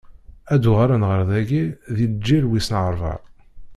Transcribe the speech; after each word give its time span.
Ad 0.53 0.59
d-uɣalen 0.61 1.03
ɣer 1.09 1.21
dagi 1.29 1.63
di 1.95 2.05
lǧil 2.13 2.45
wis 2.49 2.67
ṛebɛa. 2.87 3.15